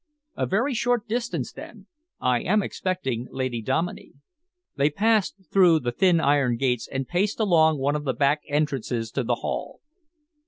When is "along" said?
7.39-7.77